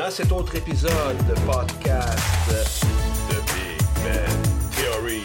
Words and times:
dans 0.00 0.10
cet 0.10 0.32
autre 0.32 0.54
épisode 0.54 1.18
de 1.28 1.34
podcast 1.44 2.48
de 3.28 3.34
Big 3.52 3.86
Ben 4.02 4.30
Theory 4.74 5.22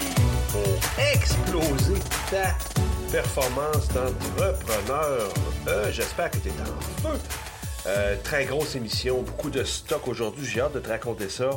pour 0.51 1.01
exploser 1.13 2.01
ta 2.29 2.53
performance 3.09 3.87
d'entrepreneur. 3.93 5.33
Euh, 5.69 5.89
J'espère 5.93 6.29
que 6.29 6.39
tu 6.39 6.49
es 6.49 6.51
en 6.51 6.81
feu. 7.09 7.17
Euh, 7.87 8.17
très 8.21 8.43
grosse 8.43 8.75
émission, 8.75 9.21
beaucoup 9.21 9.49
de 9.49 9.63
stock 9.63 10.09
aujourd'hui. 10.09 10.45
J'ai 10.45 10.59
hâte 10.59 10.73
de 10.73 10.81
te 10.81 10.89
raconter 10.89 11.29
ça. 11.29 11.51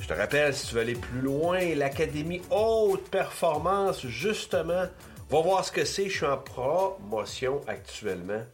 Je 0.00 0.08
te 0.08 0.14
rappelle, 0.14 0.54
si 0.54 0.68
tu 0.68 0.76
veux 0.76 0.80
aller 0.80 0.94
plus 0.94 1.20
loin, 1.20 1.60
l'Académie 1.74 2.40
Haute 2.50 3.06
Performance, 3.10 4.06
justement, 4.06 4.86
va 5.28 5.40
voir 5.42 5.62
ce 5.62 5.72
que 5.72 5.84
c'est. 5.84 6.08
Je 6.08 6.16
suis 6.16 6.26
en 6.26 6.38
promotion 6.38 7.60
actuellement 7.68 8.44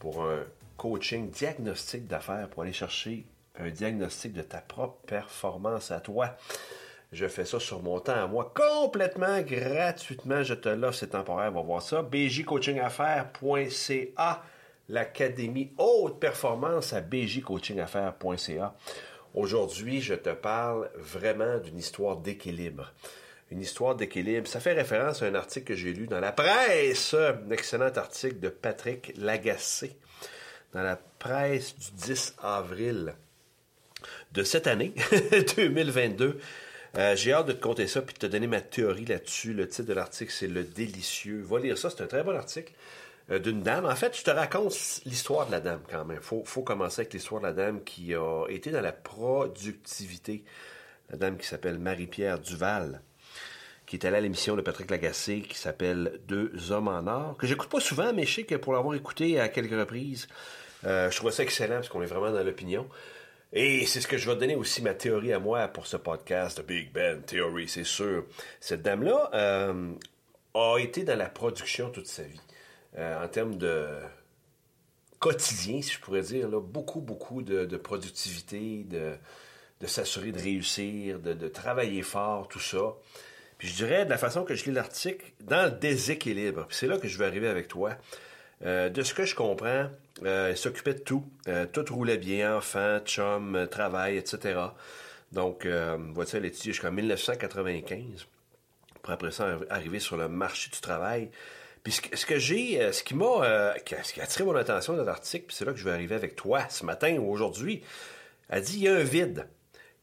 pour 0.00 0.24
un 0.24 0.40
coaching 0.80 1.28
diagnostic 1.28 2.06
d'affaires 2.06 2.48
pour 2.48 2.62
aller 2.62 2.72
chercher 2.72 3.26
un 3.58 3.68
diagnostic 3.68 4.32
de 4.32 4.40
ta 4.40 4.62
propre 4.62 4.96
performance 5.06 5.90
à 5.90 6.00
toi. 6.00 6.38
Je 7.12 7.28
fais 7.28 7.44
ça 7.44 7.60
sur 7.60 7.82
mon 7.82 8.00
temps 8.00 8.14
à 8.14 8.26
moi 8.26 8.50
complètement 8.56 9.42
gratuitement. 9.42 10.42
Je 10.42 10.54
te 10.54 10.70
l'offre, 10.70 10.96
c'est 10.96 11.08
temporaire, 11.08 11.52
va 11.52 11.60
voir 11.60 11.82
ça. 11.82 12.00
bjcoachingaffaires.ca 12.00 14.42
l'Académie 14.88 15.70
Haute 15.76 16.18
Performance 16.18 16.94
à 16.94 17.02
bjcoachingaffaires.ca. 17.02 18.74
Aujourd'hui, 19.34 20.00
je 20.00 20.14
te 20.14 20.30
parle 20.30 20.88
vraiment 20.96 21.58
d'une 21.58 21.76
histoire 21.76 22.16
d'équilibre. 22.16 22.90
Une 23.50 23.60
histoire 23.60 23.96
d'équilibre. 23.96 24.48
Ça 24.48 24.60
fait 24.60 24.72
référence 24.72 25.22
à 25.22 25.26
un 25.26 25.34
article 25.34 25.66
que 25.66 25.74
j'ai 25.74 25.92
lu 25.92 26.06
dans 26.06 26.20
la 26.20 26.32
presse, 26.32 27.12
un 27.12 27.50
excellent 27.50 27.92
article 27.94 28.40
de 28.40 28.48
Patrick 28.48 29.12
Lagacé, 29.18 29.98
dans 30.72 30.82
la 30.82 30.96
presse 30.96 31.76
du 31.76 31.90
10 32.06 32.36
avril 32.42 33.14
de 34.32 34.42
cette 34.42 34.66
année, 34.66 34.94
2022. 35.56 36.38
Euh, 36.96 37.14
j'ai 37.14 37.32
hâte 37.32 37.46
de 37.46 37.52
te 37.52 37.62
compter 37.62 37.86
ça 37.86 38.02
puis 38.02 38.14
de 38.14 38.18
te 38.18 38.26
donner 38.26 38.46
ma 38.46 38.60
théorie 38.60 39.04
là-dessus. 39.04 39.52
Le 39.52 39.68
titre 39.68 39.88
de 39.88 39.92
l'article, 39.92 40.32
c'est 40.32 40.48
Le 40.48 40.64
délicieux. 40.64 41.42
Va 41.42 41.60
lire 41.60 41.78
ça, 41.78 41.90
c'est 41.90 42.02
un 42.02 42.06
très 42.06 42.24
bon 42.24 42.34
article 42.34 42.72
euh, 43.30 43.38
d'une 43.38 43.62
dame. 43.62 43.84
En 43.84 43.94
fait, 43.94 44.16
je 44.16 44.24
te 44.24 44.30
raconte 44.30 44.74
l'histoire 45.04 45.46
de 45.46 45.52
la 45.52 45.60
dame 45.60 45.82
quand 45.88 46.04
même. 46.04 46.20
Faut, 46.20 46.42
faut 46.44 46.62
commencer 46.62 47.02
avec 47.02 47.12
l'histoire 47.12 47.40
de 47.40 47.46
la 47.46 47.52
dame 47.52 47.84
qui 47.84 48.14
a 48.14 48.46
été 48.48 48.70
dans 48.70 48.80
la 48.80 48.92
productivité. 48.92 50.44
La 51.10 51.16
dame 51.16 51.36
qui 51.36 51.46
s'appelle 51.46 51.78
Marie-Pierre 51.78 52.38
Duval, 52.38 53.02
qui 53.90 53.96
est 53.96 54.06
allée 54.06 54.18
à 54.18 54.20
l'émission 54.20 54.54
de 54.54 54.62
Patrick 54.62 54.88
Lagacé 54.88 55.40
qui 55.40 55.58
s'appelle 55.58 56.20
Deux 56.28 56.70
hommes 56.70 56.86
en 56.86 57.04
or, 57.08 57.36
que 57.36 57.48
j'écoute 57.48 57.68
pas 57.68 57.80
souvent, 57.80 58.12
mais 58.12 58.24
je 58.24 58.36
sais 58.36 58.42
que 58.44 58.54
pour 58.54 58.72
l'avoir 58.72 58.94
écouté 58.94 59.40
à 59.40 59.48
quelques 59.48 59.72
reprises, 59.72 60.28
euh, 60.84 61.10
je 61.10 61.16
trouve 61.16 61.32
ça 61.32 61.42
excellent 61.42 61.74
parce 61.74 61.88
qu'on 61.88 62.00
est 62.00 62.06
vraiment 62.06 62.30
dans 62.30 62.44
l'opinion. 62.44 62.88
Et 63.52 63.84
c'est 63.86 64.00
ce 64.00 64.06
que 64.06 64.16
je 64.16 64.30
vais 64.30 64.36
donner 64.36 64.54
aussi 64.54 64.80
ma 64.80 64.94
théorie 64.94 65.32
à 65.32 65.40
moi 65.40 65.66
pour 65.66 65.88
ce 65.88 65.96
podcast, 65.96 66.62
The 66.62 66.64
Big 66.64 66.92
Ben 66.92 67.20
Theory, 67.22 67.66
c'est 67.66 67.82
sûr. 67.82 68.26
Cette 68.60 68.82
dame-là 68.82 69.28
euh, 69.34 69.92
a 70.54 70.76
été 70.78 71.02
dans 71.02 71.18
la 71.18 71.28
production 71.28 71.90
toute 71.90 72.06
sa 72.06 72.22
vie. 72.22 72.40
Euh, 72.96 73.24
en 73.24 73.26
termes 73.26 73.56
de 73.56 73.88
quotidien, 75.18 75.82
si 75.82 75.94
je 75.94 75.98
pourrais 75.98 76.22
dire, 76.22 76.48
là, 76.48 76.60
beaucoup, 76.60 77.00
beaucoup 77.00 77.42
de, 77.42 77.64
de 77.64 77.76
productivité, 77.76 78.84
de, 78.84 79.14
de 79.80 79.86
s'assurer 79.88 80.30
de 80.30 80.40
réussir, 80.40 81.18
de, 81.18 81.32
de, 81.32 81.48
travailler 81.48 82.02
fort, 82.02 82.46
tout 82.46 82.60
ça. 82.60 82.94
Puis 83.60 83.68
je 83.68 83.74
dirais, 83.74 84.06
de 84.06 84.10
la 84.10 84.16
façon 84.16 84.42
que 84.42 84.54
je 84.54 84.64
lis 84.64 84.72
l'article, 84.72 85.24
dans 85.42 85.66
le 85.66 85.70
déséquilibre. 85.70 86.66
C'est 86.70 86.86
là 86.86 86.96
que 86.96 87.08
je 87.08 87.18
vais 87.18 87.26
arriver 87.26 87.46
avec 87.46 87.68
toi. 87.68 87.90
Euh, 88.64 88.88
de 88.88 89.02
ce 89.02 89.12
que 89.12 89.26
je 89.26 89.34
comprends, 89.34 89.90
euh, 90.24 90.54
s'occupait 90.54 90.94
de 90.94 91.00
tout. 91.00 91.26
Euh, 91.46 91.66
tout 91.66 91.84
roulait 91.90 92.16
bien, 92.16 92.56
enfants, 92.56 93.00
chum, 93.04 93.68
travail, 93.70 94.16
etc. 94.16 94.58
Donc, 95.32 95.66
euh, 95.66 95.98
voici, 96.14 96.36
elle 96.36 96.46
étudié 96.46 96.72
jusqu'en 96.72 96.90
1995. 96.90 98.26
Pour 99.02 99.12
après 99.12 99.30
ça, 99.30 99.58
arriver 99.68 100.00
sur 100.00 100.16
le 100.16 100.28
marché 100.28 100.70
du 100.70 100.80
travail. 100.80 101.30
Puis 101.82 101.92
ce, 101.92 102.24
que 102.24 102.38
j'ai, 102.38 102.80
euh, 102.80 102.92
ce 102.92 103.02
qui 103.02 103.14
m'a, 103.14 103.44
euh, 103.44 103.74
ce 104.02 104.14
qui 104.14 104.20
a 104.22 104.24
attiré 104.24 104.44
mon 104.44 104.56
attention 104.56 104.94
dans 104.94 105.04
l'article, 105.04 105.46
puis 105.48 105.56
c'est 105.56 105.66
là 105.66 105.72
que 105.72 105.78
je 105.78 105.84
vais 105.84 105.92
arriver 105.92 106.14
avec 106.14 106.34
toi 106.34 106.66
ce 106.70 106.86
matin 106.86 107.14
ou 107.18 107.30
aujourd'hui, 107.30 107.82
elle 108.48 108.62
dit 108.62 108.78
il 108.78 108.82
y 108.84 108.88
a 108.88 108.94
un 108.94 109.02
vide. 109.02 109.46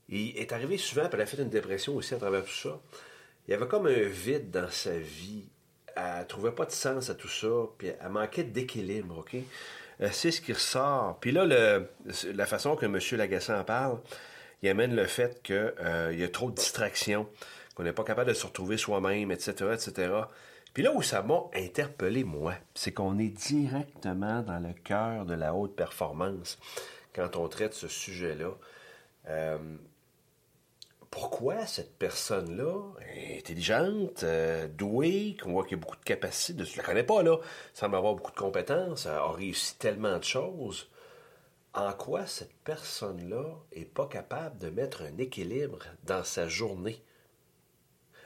Il 0.09 0.37
est 0.37 0.53
arrivé 0.53 0.77
souvent, 0.77 1.07
puis 1.07 1.15
elle 1.15 1.21
a 1.21 1.25
fait 1.25 1.41
une 1.41 1.49
dépression 1.49 1.95
aussi 1.95 2.13
à 2.13 2.17
travers 2.17 2.43
tout 2.45 2.53
ça. 2.53 2.79
Il 3.47 3.51
y 3.51 3.53
avait 3.53 3.67
comme 3.67 3.87
un 3.87 4.07
vide 4.07 4.51
dans 4.51 4.69
sa 4.69 4.97
vie. 4.97 5.49
Elle 5.95 6.27
trouvait 6.27 6.51
pas 6.51 6.65
de 6.65 6.71
sens 6.71 7.09
à 7.09 7.15
tout 7.15 7.29
ça, 7.29 7.47
puis 7.77 7.87
elle 7.99 8.09
manquait 8.09 8.43
d'équilibre, 8.43 9.19
ok? 9.19 9.37
Euh, 10.01 10.09
c'est 10.11 10.31
ce 10.31 10.41
qui 10.41 10.53
ressort. 10.53 11.17
Puis 11.19 11.31
là, 11.31 11.45
la 11.45 12.45
façon 12.45 12.75
que 12.75 12.85
M. 12.85 12.99
Lagacé 13.17 13.53
en 13.53 13.63
parle, 13.63 13.99
il 14.61 14.69
amène 14.69 14.95
le 14.95 15.05
fait 15.05 15.41
qu'il 15.41 15.55
euh, 15.55 16.13
y 16.13 16.23
a 16.23 16.29
trop 16.29 16.51
de 16.51 16.55
distractions, 16.55 17.27
qu'on 17.75 17.83
n'est 17.83 17.93
pas 17.93 18.03
capable 18.03 18.29
de 18.29 18.35
se 18.35 18.45
retrouver 18.45 18.77
soi-même, 18.77 19.31
etc., 19.31 19.73
etc. 19.73 20.13
Puis 20.73 20.83
là 20.83 20.91
où 20.93 21.01
ça 21.01 21.23
m'a 21.23 21.43
interpellé, 21.55 22.23
moi, 22.23 22.53
c'est 22.75 22.91
qu'on 22.91 23.17
est 23.17 23.29
directement 23.29 24.41
dans 24.41 24.59
le 24.59 24.73
cœur 24.83 25.25
de 25.25 25.33
la 25.33 25.55
haute 25.55 25.75
performance 25.75 26.59
quand 27.15 27.35
on 27.35 27.47
traite 27.47 27.73
ce 27.73 27.87
sujet-là. 27.87 28.51
Euh, 29.29 29.57
pourquoi 31.17 31.65
cette 31.65 31.97
personne-là, 31.97 32.79
intelligente, 33.39 34.21
euh, 34.21 34.67
douée, 34.67 35.35
qu'on 35.41 35.53
voit 35.53 35.63
qu'il 35.63 35.71
y 35.71 35.79
a 35.79 35.81
beaucoup 35.81 35.95
de 35.95 36.03
capacités, 36.03 36.63
je 36.63 36.73
ne 36.73 36.77
la 36.77 36.83
connais 36.83 37.03
pas, 37.03 37.23
là, 37.23 37.39
semble 37.73 37.95
avoir 37.95 38.13
beaucoup 38.13 38.29
de 38.29 38.37
compétences, 38.37 39.07
a 39.07 39.31
réussi 39.31 39.75
tellement 39.79 40.19
de 40.19 40.23
choses, 40.23 40.91
en 41.73 41.91
quoi 41.93 42.27
cette 42.27 42.53
personne-là 42.63 43.45
est 43.71 43.85
pas 43.85 44.05
capable 44.05 44.59
de 44.59 44.69
mettre 44.69 45.01
un 45.01 45.17
équilibre 45.17 45.79
dans 46.03 46.23
sa 46.23 46.47
journée? 46.47 47.01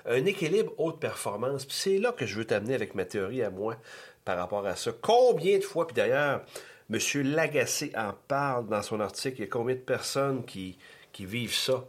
un 0.03 0.25
équilibre 0.25 0.73
haute 0.77 0.99
performance. 0.99 1.67
C'est 1.69 1.99
là 1.99 2.11
que 2.11 2.25
je 2.25 2.35
veux 2.35 2.45
t'amener 2.45 2.73
avec 2.73 2.95
ma 2.95 3.05
théorie 3.05 3.43
à 3.43 3.51
moi 3.51 3.77
par 4.25 4.35
rapport 4.35 4.65
à 4.65 4.75
ça. 4.75 4.91
Combien 4.99 5.59
de 5.59 5.63
fois, 5.63 5.87
puis 5.87 5.95
d'ailleurs, 5.95 6.43
M. 6.91 6.99
Lagacé 7.23 7.93
en 7.95 8.11
parle 8.27 8.67
dans 8.67 8.81
son 8.81 8.99
article, 8.99 9.37
il 9.37 9.41
y 9.41 9.43
a 9.43 9.47
combien 9.47 9.75
de 9.75 9.79
personnes 9.79 10.43
qui 10.43 10.77
vivent 11.19 11.55
ça? 11.55 11.85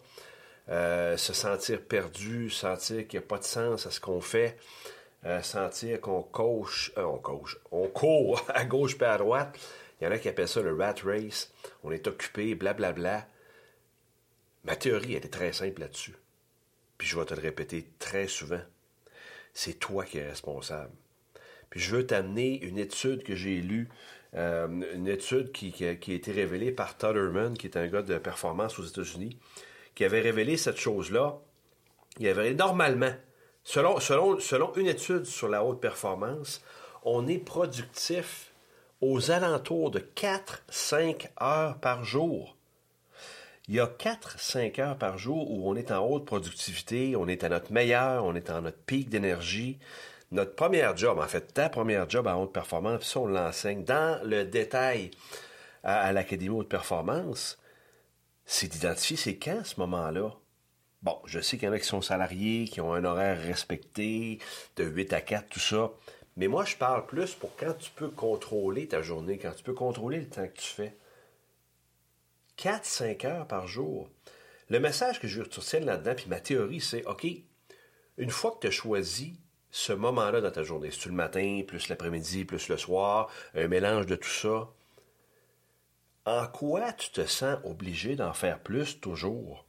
Euh, 0.73 1.17
se 1.17 1.33
sentir 1.33 1.83
perdu, 1.83 2.51
sentir 2.51 3.07
qu'il 3.07 3.21
n'y 3.21 3.25
a 3.25 3.29
pas 3.29 3.39
de 3.39 3.45
sens 3.45 3.87
à 3.87 3.91
ce 3.91 4.01
qu'on 4.01 4.21
fait, 4.21 4.57
euh, 5.25 5.43
sentir 5.43 6.01
qu'on 6.01 6.23
coach, 6.23 6.93
euh, 6.97 7.05
on 7.05 7.19
coach, 7.19 7.59
on 7.71 7.87
court 7.89 8.45
à 8.55 8.65
gauche 8.65 8.97
et 9.01 9.05
à 9.05 9.19
droite. 9.19 9.59
Il 10.01 10.05
y 10.05 10.07
en 10.09 10.11
a 10.11 10.19
qui 10.19 10.29
appellent 10.29 10.49
ça 10.49 10.63
le 10.63 10.75
rat 10.75 10.95
race. 11.05 11.53
On 11.85 11.93
est 11.93 12.07
occupé, 12.09 12.55
blablabla. 12.55 12.93
Bla, 12.95 13.19
bla. 13.19 13.27
Ma 14.65 14.77
théorie, 14.77 15.15
elle 15.15 15.25
est 15.25 15.33
très 15.33 15.53
simple 15.53 15.83
là-dessus 15.83 16.15
puis 17.03 17.11
je 17.11 17.19
vais 17.19 17.25
te 17.25 17.35
le 17.35 17.41
répéter 17.41 17.85
très 17.99 18.29
souvent, 18.29 18.61
c'est 19.55 19.81
toi 19.81 20.05
qui 20.05 20.19
es 20.19 20.29
responsable. 20.29 20.93
Puis 21.69 21.81
je 21.81 21.97
veux 21.97 22.07
t'amener 22.07 22.63
une 22.63 22.79
étude 22.79 23.25
que 23.25 23.35
j'ai 23.35 23.61
lue, 23.61 23.89
euh, 24.35 24.69
une 24.95 25.09
étude 25.09 25.51
qui, 25.51 25.73
qui, 25.73 25.85
a, 25.85 25.91
été 25.91 26.31
révélée 26.31 26.71
par 26.71 26.97
Todd 26.97 27.17
Herman, 27.17 27.59
qui 27.59 27.67
est 27.67 27.77
un 27.77 27.89
gars 27.89 28.03
de 28.03 28.19
performance 28.19 28.79
aux 28.79 28.85
États-Unis, 28.85 29.37
qui 29.95 30.05
avait 30.05 30.21
révélé 30.21 30.57
cette 30.57 30.79
chose-là. 30.79 31.39
Il 32.19 32.29
avait 32.29 32.55
normalement, 32.55 33.13
selon, 33.65 34.01
selon, 34.01 34.39
selon 34.41 34.75
une 34.75 34.87
étude 34.87 35.25
sur 35.25 35.49
la 35.49 35.65
haute 35.65 35.81
performance, 35.81 36.63
on 37.05 37.27
est 37.27 37.39
productif 37.39 38.53
aux 39.01 39.31
alentours 39.31 39.91
de 39.91 39.99
4-5 39.99 41.29
heures 41.41 41.79
par 41.79 42.05
jour. 42.05 42.57
Il 43.69 43.75
y 43.77 43.81
a 43.81 43.87
4-5 43.87 44.81
heures 44.81 44.99
par 44.99 45.19
jour 45.19 45.51
où 45.51 45.69
on 45.71 45.77
est 45.77 45.91
en 45.93 46.05
haute 46.05 46.25
productivité, 46.25 47.15
on 47.17 47.29
est 47.29 47.45
à 47.45 47.49
notre 47.49 47.73
meilleur, 47.73 48.25
on 48.25 48.35
est 48.35 48.51
en 48.51 48.63
notre 48.63 48.79
pic 48.79 49.09
d'énergie. 49.09 49.79
Notre 50.31 50.55
première 50.55 50.97
job, 50.97 51.19
en 51.19 51.29
fait, 51.29 51.53
ta 51.53 51.69
première 51.69 52.09
job 52.09 52.27
à 52.27 52.37
haute 52.37 52.53
performance, 52.53 53.05
ça, 53.05 53.21
on 53.21 53.27
l'enseigne 53.27 53.85
dans 53.85 54.21
le 54.25 54.45
détail 54.45 55.11
à 55.85 56.13
l'Académie 56.13 56.57
haute 56.57 56.69
performance, 56.69 57.59
c'est 58.45 58.69
d'identifier 58.69 59.17
c'est 59.17 59.37
quand 59.37 59.65
ce 59.65 59.79
moment-là? 59.81 60.31
Bon, 61.03 61.19
je 61.25 61.41
sais 61.41 61.59
qu'il 61.59 61.67
y 61.67 61.69
en 61.69 61.73
a 61.73 61.79
qui 61.79 61.87
sont 61.87 62.03
salariés, 62.03 62.67
qui 62.67 62.81
ont 62.81 62.95
un 62.95 63.05
horaire 63.05 63.41
respecté, 63.41 64.39
de 64.77 64.85
8 64.85 65.13
à 65.13 65.21
4, 65.21 65.49
tout 65.49 65.61
ça. 65.61 65.91
Mais 66.37 66.49
moi, 66.49 66.65
je 66.65 66.77
parle 66.77 67.07
plus 67.07 67.35
pour 67.35 67.55
quand 67.57 67.75
tu 67.75 67.91
peux 67.91 68.09
contrôler 68.09 68.89
ta 68.89 69.03
journée, 69.03 69.39
quand 69.39 69.53
tu 69.53 69.63
peux 69.63 69.75
contrôler 69.75 70.21
le 70.21 70.29
temps 70.29 70.47
que 70.47 70.61
tu 70.61 70.69
fais. 70.69 70.97
4-5 72.59 73.27
heures 73.27 73.47
par 73.47 73.67
jour. 73.67 74.09
Le 74.69 74.79
message 74.79 75.21
que 75.21 75.29
je 75.29 75.43
retirer 75.43 75.81
là-dedans, 75.81 76.15
puis 76.15 76.27
ma 76.29 76.41
théorie, 76.41 76.81
c'est 76.81 77.05
OK, 77.07 77.27
une 78.17 78.31
fois 78.31 78.53
que 78.53 78.61
tu 78.61 78.67
as 78.69 78.71
choisi 78.71 79.41
ce 79.71 79.93
moment-là 79.93 80.41
dans 80.41 80.51
ta 80.51 80.63
journée, 80.63 80.91
c'est-tu 80.91 81.09
le 81.09 81.15
matin, 81.15 81.63
plus 81.67 81.89
l'après-midi, 81.89 82.45
plus 82.45 82.69
le 82.69 82.77
soir, 82.77 83.29
un 83.55 83.69
mélange 83.69 84.07
de 84.07 84.17
tout 84.17 84.29
ça, 84.29 84.69
en 86.25 86.47
quoi 86.47 86.93
tu 86.93 87.11
te 87.11 87.27
sens 87.27 87.59
obligé 87.65 88.17
d'en 88.17 88.33
faire 88.33 88.61
plus 88.61 89.01
toujours? 89.01 89.67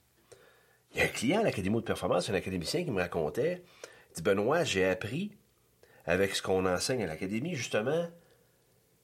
Il 0.92 1.00
y 1.00 1.02
a 1.02 1.06
un 1.06 1.10
client 1.10 1.40
à 1.42 1.44
l'Académie 1.44 1.78
de 1.78 1.82
performance, 1.82 2.30
un 2.30 2.36
académicien 2.36 2.84
qui 2.84 2.92
me 2.92 3.02
racontait, 3.02 3.64
dit 4.16 4.22
Benoît, 4.22 4.64
j'ai 4.64 4.86
appris 4.86 5.32
avec 6.06 6.36
ce 6.36 6.42
qu'on 6.42 6.66
enseigne 6.66 7.04
à 7.04 7.08
l'Académie, 7.08 7.56
justement, 7.56 8.08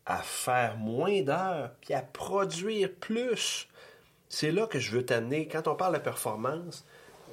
à 0.05 0.17
faire 0.17 0.77
moins 0.77 1.21
d'heures, 1.21 1.71
puis 1.81 1.93
à 1.93 2.01
produire 2.01 2.91
plus 2.99 3.67
C'est 4.27 4.51
là 4.51 4.67
que 4.67 4.79
je 4.79 4.91
veux 4.91 5.05
t'amener. 5.05 5.47
Quand 5.47 5.67
on 5.67 5.75
parle 5.75 5.95
de 5.95 5.99
performance, 5.99 6.85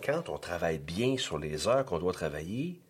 quand 0.03 0.31
on 0.31 0.39
travaille 0.39 0.79
bien 0.79 1.19
sur 1.19 1.39
les 1.39 1.69
heures 1.69 1.85
qu'on 1.85 1.99
doit 1.99 2.15
travailler, 2.15 2.81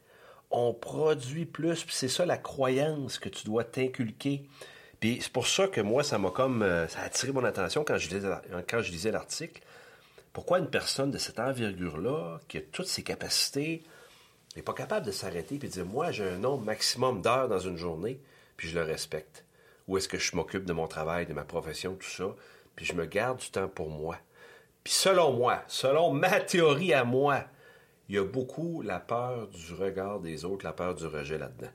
on 0.50 0.73
produit 0.73 1.44
plus. 1.44 1.84
Puis 1.84 1.94
c'est 1.94 2.08
ça 2.08 2.25
la 2.25 2.38
croyance 2.38 3.19
que 3.19 3.28
tu 3.28 3.44
dois 3.44 3.64
t'inculquer. 3.64 4.46
Puis 5.00 5.19
c'est 5.20 5.32
pour 5.32 5.46
ça 5.46 5.69
que 5.69 5.81
moi, 5.81 6.02
ça 6.02 6.19
m'a 6.19 6.31
comme. 6.31 6.62
Euh, 6.62 6.88
ça 6.88 7.00
a 7.00 7.04
attiré 7.04 7.32
mon 7.32 7.44
attention 7.44 7.84
quand 7.84 7.98
je 7.98 8.08
lisais, 8.08 8.90
lisais 8.90 9.10
l'article. 9.10 9.62
Pourquoi 10.32 10.58
une 10.58 10.69
personne 10.69 11.10
de 11.10 11.19
cette 11.19 11.38
envergure-là, 11.38 12.40
qui 12.48 12.58
a 12.58 12.60
toutes 12.60 12.88
ses 12.88 13.02
capacités, 13.02 13.82
n'est 14.54 14.62
pas 14.62 14.72
capable 14.72 15.06
de 15.06 15.12
s'arrêter 15.12 15.56
et 15.56 15.58
de 15.58 15.66
dire 15.66 15.87
Moi, 15.87 16.10
j'ai 16.12 16.28
un 16.28 16.38
nombre 16.38 16.64
maximum 16.64 17.22
d'heures 17.22 17.48
dans 17.48 17.58
une 17.58 17.76
journée, 17.76 18.20
puis 18.56 18.69
je 18.69 18.75
le 18.75 18.82
respecte? 18.82 19.44
Ou 19.88 19.98
est-ce 19.98 20.08
que 20.08 20.19
je 20.19 20.34
m'occupe 20.34 20.64
de 20.64 20.72
mon 20.72 20.88
travail, 20.88 21.26
de 21.26 21.32
ma 21.32 21.44
profession, 21.44 21.94
tout 21.94 22.08
ça, 22.08 22.34
puis 22.75 22.84
je 22.84 22.94
me 22.94 23.06
garde 23.06 23.38
du 23.38 23.50
temps 23.50 23.69
pour 23.69 23.90
moi? 23.90 24.16
Puis 24.82 24.94
selon 24.94 25.32
moi, 25.32 25.62
selon 25.69 26.12
ma 26.12 26.40
théorie 26.40 26.92
à 26.92 27.04
moi, 27.04 27.44
il 28.08 28.14
y 28.14 28.19
a 28.19 28.25
beaucoup 28.25 28.82
la 28.82 29.00
peur 29.00 29.49
du 29.49 29.75
regard 29.75 30.20
des 30.20 30.44
autres, 30.44 30.64
la 30.64 30.72
peur 30.72 30.94
du 30.94 31.06
rejet 31.06 31.38
là-dedans. 31.38 31.70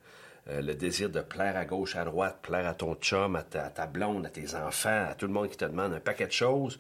Euh, 0.50 0.62
le 0.62 0.74
désir 0.74 1.10
de 1.10 1.22
plaire 1.22 1.56
à 1.56 1.66
gauche, 1.66 1.96
à 1.96 2.04
droite, 2.04 2.40
plaire 2.42 2.68
à 2.68 2.74
ton 2.74 2.96
chum, 2.96 3.36
à 3.36 3.44
ta, 3.44 3.86
blonde, 3.86 4.26
à 4.26 4.30
tes 4.30 4.56
enfants, 4.56 5.08
à 5.10 5.14
tout 5.14 5.28
le 5.28 5.34
monde 5.34 5.50
qui 5.50 5.58
te 5.58 5.66
demande 5.66 5.94
un 5.94 6.00
paquet 6.00 6.26
de 6.26 6.32
choses. 6.32 6.80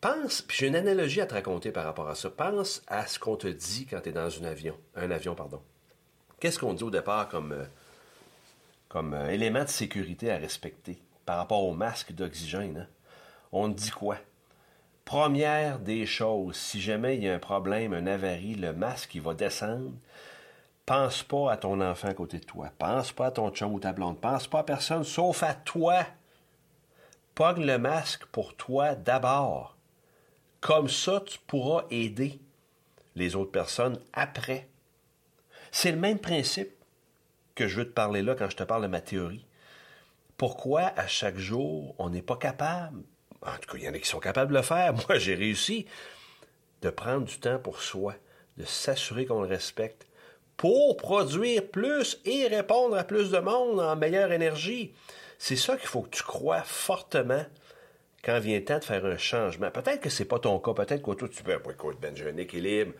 Pense, 0.00 0.42
puis 0.42 0.58
j'ai 0.58 0.66
une 0.68 0.76
analogie 0.76 1.20
à 1.20 1.26
te 1.26 1.34
raconter 1.34 1.72
par 1.72 1.84
rapport 1.84 2.08
à 2.08 2.14
ça. 2.14 2.30
Pense 2.30 2.82
à 2.86 3.06
ce 3.06 3.18
qu'on 3.18 3.36
te 3.36 3.48
dit 3.48 3.86
quand 3.86 4.00
tu 4.02 4.10
es 4.10 4.12
dans 4.12 4.28
un 4.40 4.44
avion. 4.44 4.78
Un 4.94 5.10
avion, 5.10 5.34
pardon. 5.34 5.60
Qu'est-ce 6.38 6.58
qu'on 6.58 6.74
dit 6.74 6.84
au 6.84 6.90
départ 6.90 7.28
comme, 7.28 7.52
euh, 7.52 7.64
comme 8.88 9.14
euh, 9.14 9.30
élément 9.30 9.64
de 9.64 9.68
sécurité 9.68 10.30
à 10.30 10.36
respecter 10.36 10.98
par 11.26 11.38
rapport 11.38 11.64
au 11.64 11.74
masque 11.74 12.12
d'oxygène? 12.12 12.86
Hein? 12.86 12.88
On 13.50 13.72
te 13.72 13.78
dit 13.78 13.90
quoi? 13.90 14.18
Première 15.04 15.80
des 15.80 16.06
choses, 16.06 16.56
si 16.56 16.80
jamais 16.80 17.16
il 17.16 17.24
y 17.24 17.28
a 17.28 17.34
un 17.34 17.38
problème, 17.38 17.94
un 17.94 18.06
avarie, 18.06 18.54
le 18.54 18.72
masque, 18.72 19.14
il 19.14 19.22
va 19.22 19.34
descendre. 19.34 19.92
Pense 20.86 21.22
pas 21.22 21.52
à 21.52 21.56
ton 21.56 21.80
enfant 21.80 22.08
à 22.08 22.14
côté 22.14 22.38
de 22.38 22.44
toi. 22.44 22.70
Pense 22.78 23.12
pas 23.12 23.26
à 23.26 23.30
ton 23.30 23.50
chum 23.50 23.72
ou 23.72 23.80
ta 23.80 23.92
blonde. 23.92 24.20
Pense 24.20 24.46
pas 24.46 24.60
à 24.60 24.64
personne 24.64 25.04
sauf 25.04 25.42
à 25.42 25.54
toi. 25.54 26.04
Pogne 27.34 27.64
le 27.64 27.78
masque 27.78 28.26
pour 28.26 28.54
toi 28.54 28.94
d'abord. 28.94 29.76
Comme 30.60 30.88
ça, 30.88 31.22
tu 31.24 31.38
pourras 31.46 31.84
aider 31.90 32.40
les 33.16 33.34
autres 33.36 33.50
personnes 33.50 34.00
après. 34.12 34.68
C'est 35.72 35.92
le 35.92 35.98
même 35.98 36.18
principe 36.18 36.72
que 37.54 37.66
je 37.66 37.78
veux 37.78 37.88
te 37.88 37.94
parler 37.94 38.22
là 38.22 38.34
quand 38.34 38.50
je 38.50 38.56
te 38.56 38.62
parle 38.62 38.82
de 38.82 38.88
ma 38.88 39.00
théorie. 39.00 39.46
Pourquoi 40.36 40.92
à 40.96 41.06
chaque 41.06 41.38
jour 41.38 41.94
on 41.98 42.10
n'est 42.10 42.22
pas 42.22 42.36
capable 42.36 43.02
en 43.44 43.58
tout 43.58 43.70
cas, 43.70 43.78
il 43.78 43.84
y 43.84 43.88
en 43.88 43.94
a 43.94 43.98
qui 43.98 44.08
sont 44.08 44.20
capables 44.20 44.52
de 44.52 44.56
le 44.56 44.62
faire. 44.62 44.94
Moi, 45.08 45.18
j'ai 45.18 45.34
réussi 45.34 45.86
de 46.82 46.90
prendre 46.90 47.24
du 47.26 47.38
temps 47.38 47.58
pour 47.58 47.80
soi, 47.80 48.14
de 48.56 48.64
s'assurer 48.64 49.26
qu'on 49.26 49.42
le 49.42 49.48
respecte, 49.48 50.06
pour 50.56 50.96
produire 50.96 51.66
plus 51.66 52.20
et 52.24 52.46
répondre 52.46 52.96
à 52.96 53.04
plus 53.04 53.30
de 53.30 53.38
monde 53.38 53.80
en 53.80 53.96
meilleure 53.96 54.32
énergie. 54.32 54.92
C'est 55.38 55.56
ça 55.56 55.76
qu'il 55.76 55.88
faut 55.88 56.02
que 56.02 56.16
tu 56.16 56.22
crois 56.22 56.62
fortement 56.62 57.44
quand 58.24 58.38
vient 58.38 58.58
le 58.58 58.64
temps 58.64 58.78
de 58.78 58.84
faire 58.84 59.04
un 59.04 59.18
changement. 59.18 59.70
Peut-être 59.70 60.00
que 60.00 60.08
c'est 60.08 60.24
pas 60.24 60.38
ton 60.38 60.58
cas, 60.58 60.72
peut-être 60.72 61.02
que 61.02 61.10
toi, 61.12 61.28
tu 61.28 61.42
peux, 61.42 61.52
écoute, 61.52 61.98
Ben, 62.00 62.16
j'ai 62.16 62.28
un 62.28 62.36
équilibre, 62.36 62.92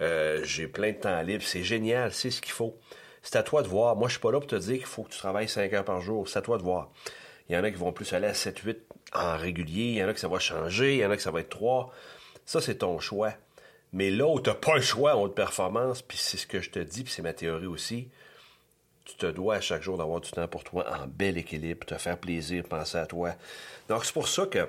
euh, 0.00 0.40
j'ai 0.42 0.66
plein 0.66 0.92
de 0.92 0.96
temps 0.96 1.22
libre, 1.22 1.44
c'est 1.46 1.62
génial, 1.62 2.12
c'est 2.12 2.30
ce 2.30 2.40
qu'il 2.40 2.52
faut. 2.52 2.76
C'est 3.22 3.36
à 3.36 3.42
toi 3.44 3.62
de 3.62 3.68
voir. 3.68 3.94
Moi, 3.94 4.08
je 4.08 4.14
suis 4.14 4.20
pas 4.20 4.32
là 4.32 4.40
pour 4.40 4.48
te 4.48 4.56
dire 4.56 4.78
qu'il 4.78 4.86
faut 4.86 5.04
que 5.04 5.10
tu 5.10 5.18
travailles 5.18 5.48
5 5.48 5.72
heures 5.72 5.84
par 5.84 6.00
jour. 6.00 6.28
C'est 6.28 6.40
à 6.40 6.42
toi 6.42 6.58
de 6.58 6.62
voir. 6.62 6.90
Il 7.48 7.54
y 7.54 7.58
en 7.58 7.62
a 7.62 7.70
qui 7.70 7.76
vont 7.76 7.92
plus 7.92 8.12
aller 8.12 8.26
à 8.26 8.34
7, 8.34 8.58
8 8.58 8.78
en 9.14 9.36
régulier. 9.36 9.84
Il 9.84 9.94
y 9.94 10.04
en 10.04 10.08
a 10.08 10.12
que 10.12 10.18
ça 10.18 10.26
va 10.26 10.40
changer. 10.40 10.94
Il 10.94 11.00
y 11.00 11.06
en 11.06 11.10
a 11.10 11.16
que 11.16 11.22
ça 11.22 11.30
va 11.30 11.40
être 11.40 11.48
3. 11.48 11.92
Ça, 12.46 12.60
c'est 12.60 12.76
ton 12.76 12.98
choix. 12.98 13.32
Mais 13.92 14.10
là 14.10 14.26
où 14.26 14.40
tu 14.40 14.48
n'as 14.48 14.56
pas 14.56 14.76
le 14.76 14.82
choix 14.82 15.16
en 15.16 15.22
haute 15.22 15.34
performance, 15.34 16.02
puis 16.02 16.18
c'est 16.18 16.36
ce 16.36 16.46
que 16.46 16.60
je 16.60 16.70
te 16.70 16.78
dis, 16.78 17.04
puis 17.04 17.12
c'est 17.12 17.22
ma 17.22 17.34
théorie 17.34 17.66
aussi, 17.66 18.08
tu 19.04 19.16
te 19.16 19.26
dois 19.26 19.56
à 19.56 19.60
chaque 19.60 19.82
jour 19.82 19.98
d'avoir 19.98 20.20
du 20.20 20.30
temps 20.30 20.48
pour 20.48 20.64
toi 20.64 20.86
en 20.90 21.06
bel 21.06 21.36
équilibre, 21.36 21.84
te 21.86 21.96
faire 21.96 22.18
plaisir, 22.18 22.64
penser 22.64 22.98
à 22.98 23.06
toi. 23.06 23.34
Donc, 23.88 24.04
c'est 24.04 24.12
pour 24.12 24.28
ça 24.28 24.46
que 24.46 24.68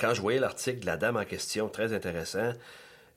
quand 0.00 0.14
je 0.14 0.20
voyais 0.20 0.40
l'article 0.40 0.80
de 0.80 0.86
la 0.86 0.96
dame 0.96 1.16
en 1.16 1.24
question, 1.24 1.68
très 1.68 1.92
intéressant, 1.92 2.52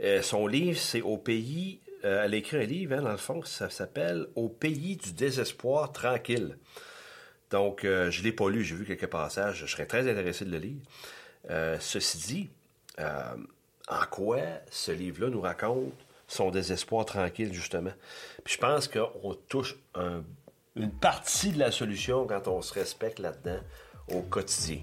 euh, 0.02 0.22
son 0.22 0.48
livre, 0.48 0.78
c'est 0.78 1.02
Au 1.02 1.18
pays. 1.18 1.80
Euh, 2.04 2.24
elle 2.26 2.34
a 2.34 2.38
écrit 2.38 2.58
un 2.58 2.66
livre, 2.66 2.96
hein, 2.96 3.02
dans 3.02 3.12
le 3.12 3.18
fond, 3.18 3.44
ça 3.44 3.70
s'appelle 3.70 4.28
Au 4.36 4.50
pays 4.50 4.98
du 4.98 5.14
désespoir 5.14 5.92
tranquille. 5.92 6.58
Donc, 7.52 7.86
euh, 7.86 8.12
je 8.12 8.22
l'ai 8.24 8.34
pas 8.34 8.50
lu, 8.50 8.64
j'ai 8.64 8.76
vu 8.76 8.86
quelques 8.86 9.08
passages, 9.08 9.58
je 9.58 9.66
serais 9.66 9.86
très 9.86 10.10
intéressé 10.10 10.46
de 10.46 10.52
le 10.52 10.58
lire. 10.58 10.82
Euh, 11.50 11.78
ceci 11.80 12.18
dit, 12.18 12.50
en 13.88 14.06
quoi 14.10 14.40
ce 14.72 14.92
livre-là 14.92 15.30
nous 15.30 15.42
raconte 15.42 15.94
son 16.28 16.50
désespoir 16.50 17.06
tranquille, 17.06 17.54
justement. 17.54 17.94
Puis 18.44 18.56
je 18.56 18.60
pense 18.60 18.88
qu'on 18.88 19.36
touche 19.48 19.76
une 20.76 20.92
partie 20.92 21.52
de 21.52 21.60
la 21.60 21.72
solution 21.72 22.26
quand 22.26 22.48
on 22.48 22.62
se 22.62 22.74
respecte 22.74 23.20
là-dedans 23.20 23.60
au 24.12 24.22
quotidien. 24.22 24.80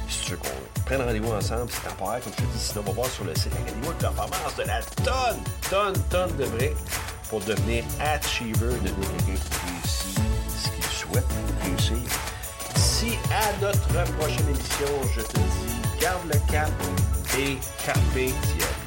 si 0.10 0.26
tu 0.26 0.32
veux 0.32 0.38
qu'on 0.38 0.82
prenne 0.86 1.02
rendez-vous 1.02 1.32
ensemble, 1.32 1.70
c'est 1.72 1.88
temporaire, 1.90 2.22
comme 2.22 2.34
je 2.34 2.44
te 2.44 2.48
dis, 2.52 2.60
sinon 2.60 2.82
on 2.86 2.90
va 2.90 2.94
voir 2.94 3.08
sur 3.08 3.24
le 3.24 3.36
site 3.36 3.54
Académie 3.54 3.88
de 3.88 3.94
performance 3.94 4.56
de 4.58 4.64
la 4.64 4.82
tonne, 5.04 5.44
tonne, 5.70 6.04
tonne 6.10 6.38
de 6.38 6.46
briques 6.46 6.78
pour 7.30 7.40
devenir 7.42 7.84
achiever, 8.00 8.76
devenir 8.84 9.10
quelqu'un 9.26 9.40
ce 9.86 10.70
qu'il 10.70 10.84
souhaite 10.84 11.26
réussir 11.64 11.98
à 13.32 13.62
notre 13.62 14.12
prochaine 14.14 14.48
émission, 14.50 14.88
je 15.16 15.22
te 15.22 15.38
dis, 15.38 16.00
garde 16.00 16.26
le 16.26 16.40
cap 16.52 16.72
et 17.38 17.58
carpe 17.86 18.14
diem. 18.14 18.83